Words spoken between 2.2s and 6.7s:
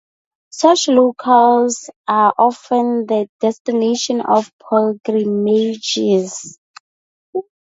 often the destination of pilgrimages.